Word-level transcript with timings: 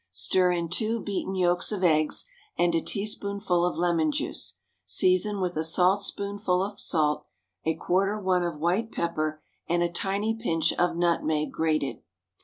Stir 0.09 0.49
in 0.51 0.67
two 0.67 0.99
beaten 0.99 1.35
yolks 1.35 1.71
of 1.71 1.83
eggs 1.83 2.25
and 2.57 2.73
a 2.73 2.81
teaspoonful 2.81 3.63
of 3.63 3.77
lemon 3.77 4.11
juice. 4.11 4.55
Season 4.83 5.39
with 5.39 5.55
a 5.55 5.63
saltspoonful 5.63 6.63
of 6.63 6.79
salt, 6.79 7.27
a 7.65 7.75
quarter 7.75 8.19
one 8.19 8.41
of 8.43 8.57
white 8.57 8.91
pepper, 8.91 9.43
and 9.69 9.83
a 9.83 9.91
tiny 9.93 10.35
pinch 10.35 10.73
of 10.73 10.95
nutmeg, 10.95 11.51
grated. 11.51 11.97